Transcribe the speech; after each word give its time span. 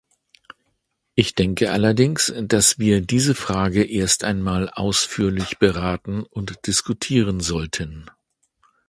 Ich 1.13 1.35
denke 1.35 1.69
allerdings, 1.71 2.33
dass 2.41 2.79
wir 2.79 3.01
diese 3.01 3.35
Frage 3.35 3.83
erst 3.83 4.23
einmal 4.23 4.67
ausführlich 4.71 5.59
beraten 5.59 6.23
und 6.23 6.65
diskutieren 6.65 7.39
sollten. 7.39 8.09